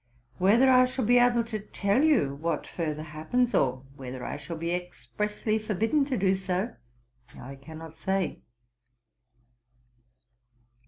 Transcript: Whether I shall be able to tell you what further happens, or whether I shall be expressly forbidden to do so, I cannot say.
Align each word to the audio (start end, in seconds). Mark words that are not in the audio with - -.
Whether 0.39 0.67
I 0.71 0.85
shall 0.85 1.05
be 1.05 1.19
able 1.19 1.43
to 1.43 1.59
tell 1.59 2.03
you 2.03 2.33
what 2.33 2.65
further 2.65 3.03
happens, 3.03 3.53
or 3.53 3.83
whether 3.95 4.25
I 4.25 4.35
shall 4.35 4.57
be 4.57 4.73
expressly 4.73 5.59
forbidden 5.59 6.05
to 6.05 6.17
do 6.17 6.33
so, 6.33 6.75
I 7.39 7.53
cannot 7.53 7.95
say. 7.95 8.41